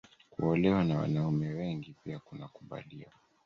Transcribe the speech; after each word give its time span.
Kuolewa 0.29 0.83
na 0.83 0.97
wanaume 0.99 1.49
wengi 1.49 1.95
pia 2.03 2.19
kunakubaliwa 2.19 3.11